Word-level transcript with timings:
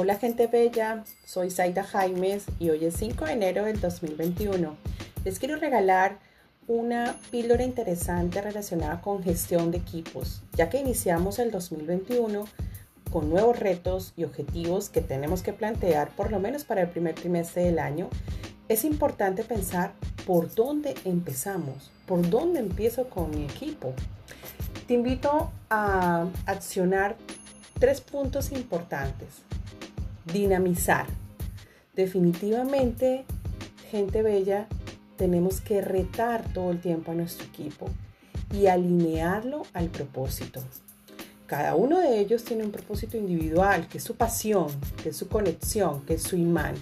Hola 0.00 0.14
gente 0.14 0.46
bella, 0.46 1.04
soy 1.26 1.50
Zaida 1.50 1.84
Jaimes 1.84 2.46
y 2.58 2.70
hoy 2.70 2.86
es 2.86 2.94
5 2.96 3.26
de 3.26 3.32
enero 3.32 3.66
del 3.66 3.78
2021. 3.82 4.74
Les 5.26 5.38
quiero 5.38 5.56
regalar 5.56 6.20
una 6.66 7.16
píldora 7.30 7.64
interesante 7.64 8.40
relacionada 8.40 9.02
con 9.02 9.22
gestión 9.22 9.70
de 9.70 9.76
equipos, 9.76 10.40
ya 10.54 10.70
que 10.70 10.78
iniciamos 10.78 11.38
el 11.38 11.50
2021 11.50 12.46
con 13.12 13.28
nuevos 13.28 13.58
retos 13.58 14.14
y 14.16 14.24
objetivos 14.24 14.88
que 14.88 15.02
tenemos 15.02 15.42
que 15.42 15.52
plantear 15.52 16.08
por 16.16 16.30
lo 16.30 16.40
menos 16.40 16.64
para 16.64 16.80
el 16.80 16.88
primer 16.88 17.14
trimestre 17.14 17.64
del 17.64 17.78
año. 17.78 18.08
Es 18.70 18.84
importante 18.86 19.44
pensar 19.44 19.92
por 20.26 20.54
dónde 20.54 20.94
empezamos, 21.04 21.90
por 22.06 22.26
dónde 22.30 22.60
empiezo 22.60 23.10
con 23.10 23.30
mi 23.32 23.44
equipo. 23.44 23.92
Te 24.86 24.94
invito 24.94 25.52
a 25.68 26.26
accionar 26.46 27.18
tres 27.78 28.00
puntos 28.00 28.50
importantes 28.50 29.49
dinamizar. 30.32 31.06
Definitivamente, 31.94 33.24
gente 33.90 34.22
bella, 34.22 34.68
tenemos 35.16 35.60
que 35.60 35.80
retar 35.80 36.44
todo 36.52 36.70
el 36.70 36.80
tiempo 36.80 37.12
a 37.12 37.14
nuestro 37.14 37.46
equipo 37.46 37.88
y 38.52 38.66
alinearlo 38.66 39.62
al 39.72 39.88
propósito. 39.88 40.62
Cada 41.46 41.74
uno 41.74 41.98
de 41.98 42.20
ellos 42.20 42.44
tiene 42.44 42.64
un 42.64 42.70
propósito 42.70 43.16
individual, 43.16 43.88
que 43.88 43.98
es 43.98 44.04
su 44.04 44.14
pasión, 44.14 44.68
que 45.02 45.08
es 45.08 45.16
su 45.16 45.28
conexión, 45.28 46.06
que 46.06 46.14
es 46.14 46.22
su 46.22 46.36
imán. 46.36 46.76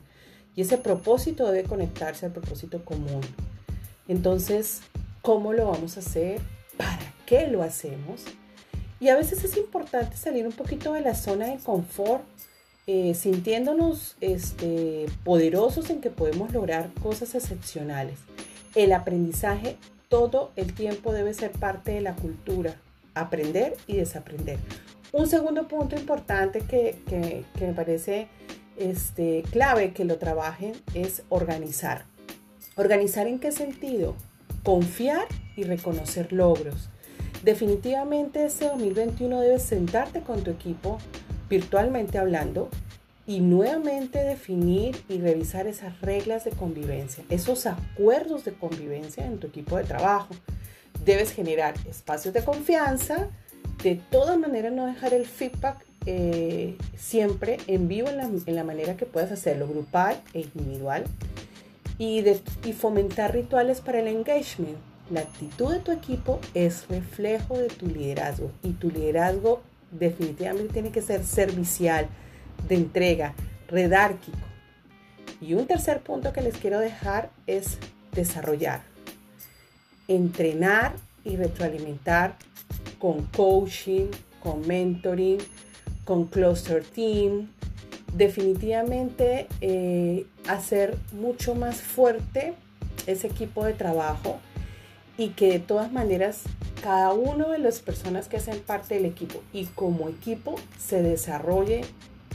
Y 0.54 0.60
ese 0.60 0.76
propósito 0.76 1.50
debe 1.50 1.66
conectarse 1.66 2.26
al 2.26 2.32
propósito 2.32 2.84
común. 2.84 3.22
Entonces, 4.08 4.80
¿cómo 5.22 5.52
lo 5.52 5.70
vamos 5.70 5.96
a 5.96 6.00
hacer? 6.00 6.40
¿Para 6.76 6.98
qué 7.26 7.46
lo 7.48 7.62
hacemos? 7.62 8.24
Y 9.00 9.08
a 9.08 9.16
veces 9.16 9.42
es 9.44 9.56
importante 9.56 10.16
salir 10.16 10.46
un 10.46 10.52
poquito 10.52 10.92
de 10.92 11.00
la 11.00 11.14
zona 11.14 11.46
de 11.46 11.58
confort 11.58 12.22
eh, 12.90 13.12
sintiéndonos 13.12 14.16
este, 14.22 15.04
poderosos 15.22 15.90
en 15.90 16.00
que 16.00 16.08
podemos 16.08 16.54
lograr 16.54 16.88
cosas 17.02 17.34
excepcionales. 17.34 18.18
El 18.74 18.94
aprendizaje 18.94 19.76
todo 20.08 20.52
el 20.56 20.72
tiempo 20.72 21.12
debe 21.12 21.34
ser 21.34 21.50
parte 21.50 21.92
de 21.92 22.00
la 22.00 22.16
cultura, 22.16 22.76
aprender 23.14 23.76
y 23.86 23.96
desaprender. 23.98 24.58
Un 25.12 25.26
segundo 25.26 25.68
punto 25.68 25.96
importante 25.96 26.60
que, 26.62 27.44
me 27.60 27.74
parece 27.74 28.28
este, 28.78 29.42
clave 29.50 29.92
que 29.92 30.06
lo 30.06 30.16
trabajen 30.16 30.72
es 30.94 31.24
organizar. 31.28 32.06
¿Organizar 32.74 33.26
en 33.26 33.38
qué 33.38 33.52
sentido? 33.52 34.14
Confiar 34.62 35.26
y 35.56 35.64
reconocer 35.64 36.32
logros. 36.32 36.88
Definitivamente 37.44 38.46
este 38.46 38.64
2021 38.64 39.42
debes 39.42 39.62
sentarte 39.62 40.22
con 40.22 40.42
tu 40.42 40.50
equipo 40.50 40.98
virtualmente 41.48 42.18
hablando 42.18 42.68
y 43.26 43.40
nuevamente 43.40 44.24
definir 44.24 44.96
y 45.08 45.18
revisar 45.18 45.66
esas 45.66 46.00
reglas 46.00 46.44
de 46.44 46.50
convivencia, 46.50 47.24
esos 47.28 47.66
acuerdos 47.66 48.44
de 48.44 48.54
convivencia 48.54 49.26
en 49.26 49.38
tu 49.38 49.48
equipo 49.48 49.76
de 49.76 49.84
trabajo. 49.84 50.34
Debes 51.04 51.32
generar 51.32 51.74
espacios 51.88 52.32
de 52.32 52.42
confianza, 52.42 53.28
de 53.82 54.00
todas 54.10 54.38
maneras 54.38 54.72
no 54.72 54.86
dejar 54.86 55.12
el 55.12 55.26
feedback 55.26 55.84
eh, 56.06 56.76
siempre 56.96 57.58
en 57.66 57.86
vivo 57.86 58.08
en 58.08 58.16
la, 58.16 58.24
en 58.24 58.56
la, 58.56 58.64
manera 58.64 58.96
que 58.96 59.04
puedas 59.04 59.30
hacerlo, 59.30 59.68
grupal 59.68 60.18
e 60.32 60.40
individual, 60.40 61.04
y, 61.98 62.24
y 62.64 62.72
fomentar 62.72 63.34
rituales 63.34 63.82
para 63.82 64.00
el 64.00 64.08
engagement. 64.08 64.78
La 65.10 65.20
actitud 65.20 65.70
de 65.70 65.80
tu 65.80 65.92
equipo 65.92 66.40
es 66.54 66.88
reflejo 66.88 67.58
de 67.58 67.68
tu 67.68 67.86
liderazgo 67.86 68.50
y 68.62 68.72
tu 68.72 68.90
liderazgo 68.90 69.60
definitivamente 69.90 70.72
tiene 70.72 70.90
que 70.90 71.02
ser 71.02 71.24
servicial, 71.24 72.08
de 72.68 72.74
entrega, 72.74 73.34
redárquico. 73.68 74.38
Y 75.40 75.54
un 75.54 75.66
tercer 75.66 76.00
punto 76.00 76.32
que 76.32 76.40
les 76.40 76.56
quiero 76.56 76.80
dejar 76.80 77.30
es 77.46 77.78
desarrollar, 78.12 78.82
entrenar 80.08 80.94
y 81.24 81.36
retroalimentar 81.36 82.36
con 82.98 83.26
coaching, 83.26 84.06
con 84.42 84.66
mentoring, 84.66 85.38
con 86.04 86.26
cluster 86.26 86.82
team. 86.82 87.50
Definitivamente 88.14 89.46
eh, 89.60 90.26
hacer 90.48 90.96
mucho 91.12 91.54
más 91.54 91.80
fuerte 91.80 92.54
ese 93.06 93.28
equipo 93.28 93.64
de 93.64 93.74
trabajo 93.74 94.40
y 95.16 95.30
que 95.30 95.52
de 95.52 95.58
todas 95.58 95.92
maneras 95.92 96.42
cada 96.82 97.12
uno 97.12 97.50
de 97.50 97.58
las 97.58 97.80
personas 97.80 98.28
que 98.28 98.36
hacen 98.36 98.60
parte 98.60 98.94
del 98.94 99.04
equipo 99.04 99.42
y 99.52 99.66
como 99.66 100.08
equipo 100.08 100.56
se 100.78 101.02
desarrolle 101.02 101.82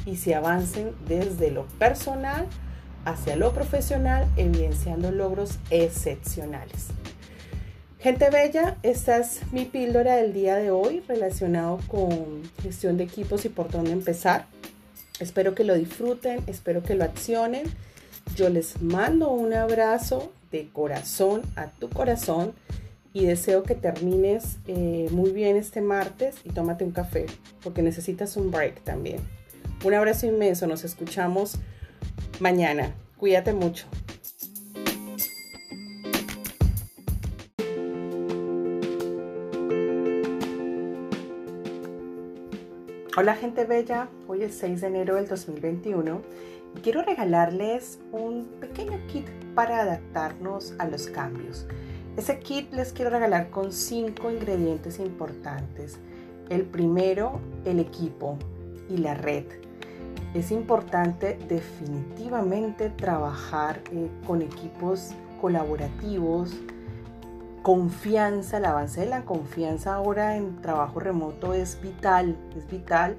y 0.05 0.17
se 0.17 0.35
avancen 0.35 0.93
desde 1.07 1.51
lo 1.51 1.65
personal 1.79 2.47
hacia 3.05 3.35
lo 3.35 3.53
profesional, 3.53 4.27
evidenciando 4.37 5.11
logros 5.11 5.59
excepcionales. 5.69 6.87
Gente 7.99 8.29
bella, 8.29 8.77
esta 8.83 9.17
es 9.17 9.41
mi 9.53 9.65
píldora 9.65 10.17
del 10.17 10.33
día 10.33 10.57
de 10.57 10.71
hoy 10.71 11.01
relacionado 11.07 11.79
con 11.87 12.43
gestión 12.61 12.97
de 12.97 13.05
equipos 13.05 13.45
y 13.45 13.49
por 13.49 13.71
dónde 13.71 13.91
empezar. 13.91 14.45
Espero 15.19 15.55
que 15.55 15.63
lo 15.63 15.75
disfruten, 15.75 16.43
espero 16.47 16.83
que 16.83 16.95
lo 16.95 17.05
accionen. 17.05 17.63
Yo 18.35 18.49
les 18.49 18.81
mando 18.81 19.31
un 19.31 19.53
abrazo 19.53 20.33
de 20.51 20.69
corazón 20.73 21.43
a 21.55 21.67
tu 21.67 21.89
corazón 21.89 22.53
y 23.13 23.25
deseo 23.25 23.63
que 23.63 23.75
termines 23.75 24.57
eh, 24.67 25.07
muy 25.11 25.31
bien 25.31 25.55
este 25.55 25.81
martes 25.81 26.35
y 26.43 26.49
tómate 26.49 26.83
un 26.83 26.91
café 26.91 27.27
porque 27.63 27.81
necesitas 27.81 28.35
un 28.35 28.51
break 28.51 28.81
también. 28.81 29.19
Un 29.85 29.93
abrazo 29.93 30.25
inmenso, 30.25 30.65
nos 30.65 30.83
escuchamos 30.83 31.57
mañana. 32.39 32.95
Cuídate 33.17 33.53
mucho. 33.53 33.85
Hola 43.15 43.35
gente 43.35 43.65
bella, 43.65 44.09
hoy 44.27 44.41
es 44.41 44.55
6 44.55 44.81
de 44.81 44.87
enero 44.87 45.15
del 45.15 45.27
2021 45.27 46.23
y 46.75 46.79
quiero 46.79 47.03
regalarles 47.03 47.99
un 48.11 48.45
pequeño 48.59 48.99
kit 49.05 49.27
para 49.53 49.81
adaptarnos 49.81 50.73
a 50.79 50.87
los 50.87 51.05
cambios. 51.07 51.67
Ese 52.15 52.39
kit 52.39 52.71
les 52.73 52.93
quiero 52.93 53.09
regalar 53.09 53.49
con 53.49 53.71
cinco 53.71 54.29
ingredientes 54.29 54.99
importantes. 54.99 55.97
El 56.49 56.63
primero, 56.63 57.39
el 57.65 57.79
equipo 57.79 58.37
y 58.87 58.97
la 58.97 59.15
red 59.15 59.45
es 60.33 60.51
importante 60.51 61.37
definitivamente 61.47 62.89
trabajar 62.89 63.81
eh, 63.91 64.09
con 64.27 64.41
equipos 64.41 65.11
colaborativos, 65.41 66.53
confianza, 67.63 68.57
el 68.57 68.65
avance 68.65 68.99
de 68.99 69.07
la 69.07 69.23
confianza 69.23 69.95
ahora 69.95 70.35
en 70.35 70.61
trabajo 70.61 70.99
remoto 70.99 71.53
es 71.53 71.79
vital, 71.81 72.37
es 72.57 72.67
vital 72.67 73.17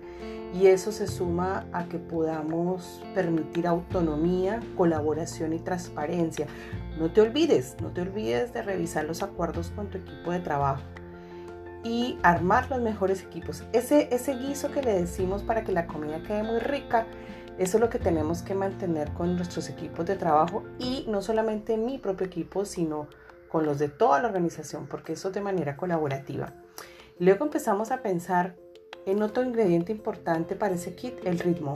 y 0.52 0.66
eso 0.66 0.92
se 0.92 1.06
suma 1.06 1.66
a 1.72 1.86
que 1.86 1.98
podamos 1.98 3.02
permitir 3.14 3.66
autonomía, 3.66 4.60
colaboración 4.76 5.54
y 5.54 5.58
transparencia. 5.58 6.46
No 6.98 7.10
te 7.10 7.22
olvides, 7.22 7.76
no 7.80 7.88
te 7.88 8.02
olvides 8.02 8.52
de 8.52 8.62
revisar 8.62 9.06
los 9.06 9.22
acuerdos 9.22 9.72
con 9.74 9.88
tu 9.88 9.96
equipo 9.96 10.30
de 10.30 10.40
trabajo 10.40 10.82
y 11.82 12.18
armar 12.22 12.70
los 12.70 12.82
mejores 12.82 13.22
equipos. 13.22 13.64
Ese, 13.72 14.14
ese 14.14 14.36
guiso 14.36 14.70
que 14.70 14.82
le 14.82 14.92
decimos 14.92 15.42
para 15.42 15.64
que 15.64 15.72
la 15.72 15.86
comida 15.86 16.22
quede 16.22 16.42
muy 16.42 16.58
rica, 16.58 17.06
eso 17.58 17.78
es 17.78 17.80
lo 17.80 17.88
que 17.88 17.98
tenemos 17.98 18.42
que 18.42 18.54
mantener 18.54 19.10
con 19.12 19.36
nuestros 19.36 19.70
equipos 19.70 20.04
de 20.04 20.16
trabajo 20.16 20.64
y 20.78 21.06
no 21.08 21.22
solamente 21.22 21.78
mi 21.78 21.98
propio 21.98 22.26
equipo, 22.26 22.66
sino 22.66 23.08
con 23.54 23.66
los 23.66 23.78
de 23.78 23.88
toda 23.88 24.20
la 24.20 24.26
organización, 24.26 24.88
porque 24.88 25.12
eso 25.12 25.28
es 25.28 25.34
de 25.34 25.40
manera 25.40 25.76
colaborativa. 25.76 26.54
Luego 27.20 27.44
empezamos 27.44 27.92
a 27.92 28.02
pensar 28.02 28.56
en 29.06 29.22
otro 29.22 29.44
ingrediente 29.44 29.92
importante 29.92 30.56
para 30.56 30.74
ese 30.74 30.96
kit, 30.96 31.24
el 31.24 31.38
ritmo. 31.38 31.72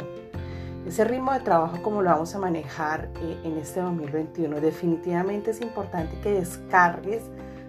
Ese 0.89 1.05
ritmo 1.05 1.33
de 1.33 1.39
trabajo, 1.39 1.81
como 1.85 2.03
lo 2.03 2.11
vamos 2.11 2.35
a 2.35 2.41
manejar 2.41 3.09
eh, 3.23 3.41
en 3.45 3.59
este 3.59 3.79
2021, 3.79 4.61
definitivamente 4.61 5.53
es 5.53 5.61
importante 5.61 6.19
que 6.21 6.33
descargues 6.33 7.23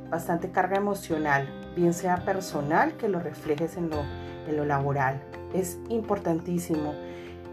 bastante 0.10 0.50
carga 0.50 0.78
emocional, 0.78 1.48
bien 1.76 1.94
sea 1.94 2.26
personal, 2.26 2.98
que 2.98 3.10
lo 3.10 3.20
reflejes 3.20 3.78
en 3.78 3.92
lo 3.92 4.66
laboral. 4.66 5.22
Es 5.54 5.78
importantísimo. 5.90 6.96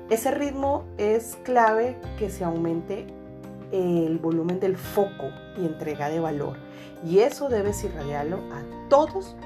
Ese 0.08 0.30
ritmo 0.30 0.86
es 0.96 1.36
clave 1.44 1.98
que 2.18 2.30
se 2.30 2.44
aumente 2.44 3.08
el 3.72 4.18
volumen 4.18 4.60
del 4.60 4.76
foco 4.76 5.30
y 5.58 5.66
entrega 5.66 6.08
de 6.08 6.20
valor. 6.20 6.56
Y 7.04 7.18
eso 7.18 7.48
debes 7.48 7.82
irradiarlo 7.84 8.38
a 8.52 8.88
todas 8.88 9.36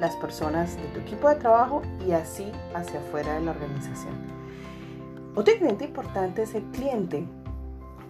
las 0.00 0.16
personas 0.16 0.76
de 0.76 0.88
tu 0.88 1.00
equipo 1.00 1.28
de 1.28 1.36
trabajo 1.36 1.82
y 2.06 2.12
así 2.12 2.50
hacia 2.74 3.00
afuera 3.00 3.34
de 3.34 3.42
la 3.42 3.50
organización. 3.52 4.14
Otro 5.34 5.54
ingrediente 5.54 5.84
importante 5.84 6.42
es 6.42 6.54
el 6.54 6.64
cliente. 6.72 7.24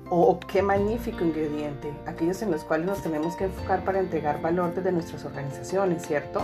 Oh, 0.08 0.40
qué 0.40 0.62
magnífico 0.62 1.24
ingrediente, 1.24 1.92
aquellos 2.06 2.42
en 2.42 2.50
los 2.50 2.64
cuales 2.64 2.86
nos 2.86 3.02
tenemos 3.02 3.36
que 3.36 3.44
enfocar 3.44 3.84
para 3.84 4.00
entregar 4.00 4.40
valor 4.40 4.74
desde 4.74 4.90
nuestras 4.90 5.24
organizaciones, 5.24 6.04
¿cierto? 6.04 6.42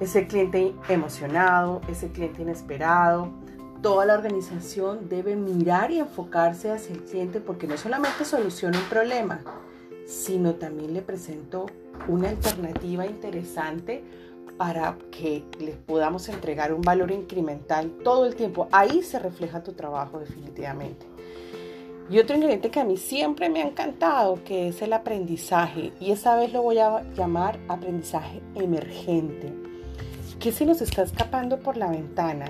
Ese 0.00 0.26
cliente 0.26 0.74
emocionado, 0.88 1.82
ese 1.88 2.10
cliente 2.12 2.42
inesperado, 2.42 3.28
toda 3.82 4.06
la 4.06 4.14
organización 4.14 5.08
debe 5.08 5.34
mirar 5.34 5.90
y 5.90 5.98
enfocarse 5.98 6.70
hacia 6.70 6.94
el 6.94 7.02
cliente 7.02 7.40
porque 7.40 7.66
no 7.66 7.76
solamente 7.76 8.24
soluciona 8.24 8.78
un 8.78 8.84
problema, 8.84 9.40
sino 10.06 10.54
también 10.54 10.94
le 10.94 11.02
presento 11.02 11.66
una 12.08 12.30
alternativa 12.30 13.04
interesante 13.04 14.04
para 14.56 14.96
que 15.10 15.44
les 15.58 15.76
podamos 15.76 16.28
entregar 16.28 16.72
un 16.72 16.82
valor 16.82 17.10
incremental 17.10 17.90
todo 18.04 18.26
el 18.26 18.36
tiempo. 18.36 18.68
Ahí 18.70 19.02
se 19.02 19.18
refleja 19.18 19.62
tu 19.62 19.72
trabajo 19.72 20.20
definitivamente. 20.20 21.06
Y 22.10 22.18
otro 22.18 22.36
ingrediente 22.36 22.70
que 22.70 22.80
a 22.80 22.84
mí 22.84 22.96
siempre 22.96 23.48
me 23.48 23.62
ha 23.62 23.66
encantado, 23.66 24.42
que 24.44 24.68
es 24.68 24.82
el 24.82 24.92
aprendizaje. 24.92 25.92
Y 25.98 26.12
esta 26.12 26.36
vez 26.36 26.52
lo 26.52 26.62
voy 26.62 26.78
a 26.78 27.02
llamar 27.14 27.58
aprendizaje 27.68 28.42
emergente. 28.54 29.52
¿Qué 30.38 30.52
se 30.52 30.66
nos 30.66 30.82
está 30.82 31.02
escapando 31.02 31.58
por 31.58 31.76
la 31.76 31.88
ventana? 31.88 32.46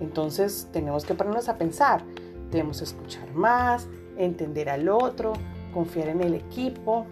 Entonces 0.00 0.68
tenemos 0.72 1.04
que 1.04 1.14
ponernos 1.14 1.48
a 1.48 1.56
pensar. 1.56 2.02
Debemos 2.50 2.82
escuchar 2.82 3.32
más, 3.32 3.88
entender 4.16 4.68
al 4.68 4.88
otro, 4.88 5.34
confiar 5.72 6.08
en 6.08 6.20
el 6.22 6.34
equipo, 6.34 7.06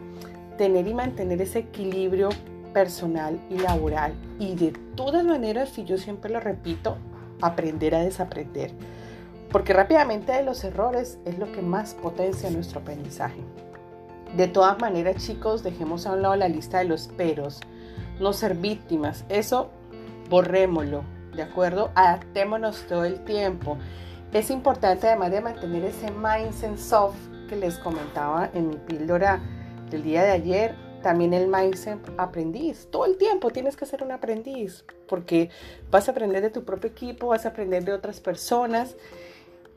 tener 0.56 0.86
y 0.86 0.94
mantener 0.94 1.40
ese 1.40 1.60
equilibrio 1.60 2.30
personal 2.72 3.40
y 3.50 3.58
laboral. 3.58 4.14
Y 4.38 4.54
de 4.54 4.72
todas 4.94 5.24
maneras, 5.24 5.70
si 5.70 5.84
yo 5.84 5.96
siempre 5.96 6.30
lo 6.30 6.40
repito, 6.40 6.96
aprender 7.40 7.94
a 7.94 8.00
desaprender. 8.00 8.72
Porque 9.50 9.72
rápidamente 9.72 10.32
de 10.32 10.42
los 10.42 10.62
errores 10.64 11.18
es 11.24 11.38
lo 11.38 11.50
que 11.52 11.62
más 11.62 11.94
potencia 11.94 12.50
nuestro 12.50 12.80
aprendizaje. 12.80 13.40
De 14.36 14.46
todas 14.46 14.78
maneras, 14.78 15.24
chicos, 15.24 15.62
dejemos 15.62 16.06
a 16.06 16.12
un 16.12 16.22
lado 16.22 16.36
la 16.36 16.48
lista 16.48 16.78
de 16.78 16.84
los 16.84 17.08
peros. 17.08 17.60
No 18.20 18.34
ser 18.34 18.54
víctimas. 18.54 19.24
Eso 19.30 19.70
borrémoslo. 20.28 21.02
¿De 21.38 21.44
acuerdo? 21.44 21.92
Adaptémonos 21.94 22.84
todo 22.88 23.04
el 23.04 23.24
tiempo. 23.24 23.78
Es 24.32 24.50
importante 24.50 25.06
además 25.06 25.30
de 25.30 25.40
mantener 25.40 25.84
ese 25.84 26.10
mindset 26.10 26.76
soft 26.76 27.14
que 27.48 27.54
les 27.54 27.78
comentaba 27.78 28.50
en 28.54 28.70
mi 28.70 28.76
píldora 28.76 29.40
del 29.88 30.02
día 30.02 30.24
de 30.24 30.32
ayer, 30.32 30.74
también 31.00 31.32
el 31.32 31.46
mindset 31.46 32.00
aprendiz. 32.16 32.88
Todo 32.90 33.04
el 33.04 33.16
tiempo 33.18 33.50
tienes 33.50 33.76
que 33.76 33.86
ser 33.86 34.02
un 34.02 34.10
aprendiz 34.10 34.84
porque 35.08 35.50
vas 35.92 36.08
a 36.08 36.10
aprender 36.10 36.42
de 36.42 36.50
tu 36.50 36.64
propio 36.64 36.90
equipo, 36.90 37.28
vas 37.28 37.46
a 37.46 37.50
aprender 37.50 37.84
de 37.84 37.92
otras 37.92 38.18
personas 38.18 38.96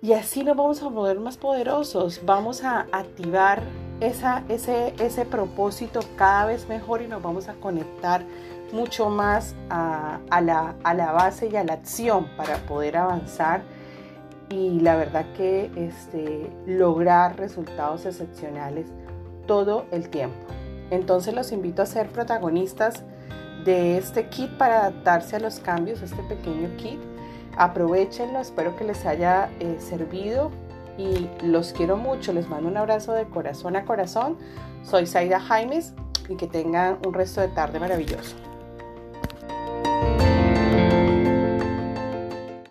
y 0.02 0.14
así 0.14 0.44
nos 0.44 0.58
vamos 0.58 0.82
a 0.82 0.88
volver 0.88 1.20
más 1.20 1.38
poderosos. 1.38 2.22
Vamos 2.26 2.64
a 2.64 2.88
activar 2.92 3.62
esa, 4.00 4.44
ese, 4.50 4.96
ese 4.98 5.26
propósito 5.26 6.00
cada 6.16 6.48
vez 6.48 6.68
mejor 6.68 7.04
y 7.04 7.08
nos 7.08 7.22
vamos 7.22 7.50
a 7.50 7.54
conectar 7.54 8.26
mucho 8.74 9.10
más 9.10 9.56
a, 9.70 10.20
la, 10.42 11.12
base 11.12 11.48
y 11.48 11.56
a 11.56 11.64
la 11.64 11.74
acción 11.74 12.28
para 12.38 12.58
poder 12.58 12.98
avanzar 12.98 13.62
y 14.50 14.80
la 14.80 14.96
verdad 14.96 15.26
que 15.36 15.72
este, 15.76 16.52
lograr 16.66 17.38
resultados 17.38 18.06
excepcionales 18.06 18.88
todo 19.48 19.86
el 19.92 20.10
tiempo. 20.10 20.36
Entonces 20.90 21.34
los 21.34 21.52
invito 21.52 21.82
a 21.82 21.86
ser 21.86 22.10
protagonistas 22.10 23.04
de 23.64 23.98
este 23.98 24.28
kit 24.28 24.52
para 24.58 24.82
adaptarse 24.82 25.38
a 25.38 25.40
los 25.40 25.60
cambios, 25.60 26.02
este 26.02 26.22
pequeño 26.24 26.70
kit. 26.78 27.00
Aprovechenlo, 27.58 28.40
espero 28.40 28.76
que 28.76 28.84
les 28.84 29.06
haya 29.06 29.50
eh, 29.60 29.78
servido 29.80 30.52
y 30.98 31.30
los 31.46 31.74
quiero 31.74 31.98
mucho. 31.98 32.34
Les 32.34 32.48
mando 32.48 32.68
un 32.68 32.78
abrazo 32.78 33.14
de 33.14 33.26
corazón 33.26 33.76
a 33.76 33.86
corazón. 33.86 34.38
Soy 34.84 35.06
Zaida 35.06 35.40
Jaimes 35.40 35.94
y 36.28 36.36
que 36.36 36.48
tengan 36.48 37.00
un 37.06 37.14
resto 37.14 37.42
de 37.42 37.50
tarde 37.50 37.80
maravilloso. 37.80 38.51